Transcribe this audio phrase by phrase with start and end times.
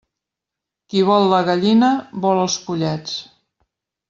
[0.93, 1.91] Qui vol la gallina,
[2.25, 3.15] vol els pollets.